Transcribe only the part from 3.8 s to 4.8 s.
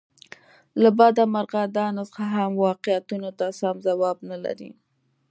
ځواب نه لري.